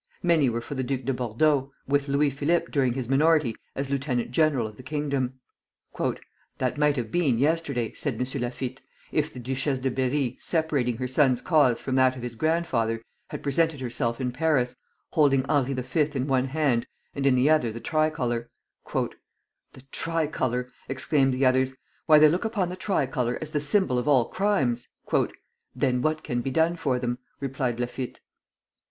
[0.23, 4.31] Many were for the Duc de Bordeaux, with Louis Philippe during his minority as lieutenant
[4.31, 5.35] general of the kingdom.
[6.57, 8.41] "That might have been yesterday," said M.
[8.41, 13.03] Laffitte, "if the Duchesse de Berri, separating her son's cause from that of his grandfather,
[13.27, 14.75] had presented herself in Paris,
[15.11, 15.99] holding Henri V.
[16.15, 18.49] in one hand, and in the other the tricolor."
[18.91, 21.75] "The tricolor!" exclaimed the others;
[22.07, 24.87] "why, they look upon the tricolor as the symbol of all crimes!"
[25.75, 28.19] "Then what can be done for them?" replied Laffitte.